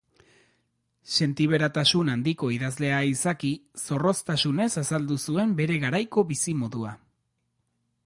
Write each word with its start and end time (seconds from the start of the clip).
Sentiberatasun 1.25 2.09
handiko 2.13 2.49
idazlea 2.57 3.03
izaki, 3.11 3.53
zorroztasunez 3.85 4.71
azaldu 4.85 5.23
zuen 5.29 5.57
bere 5.63 5.81
garaiko 5.89 6.29
bizimodua. 6.35 7.01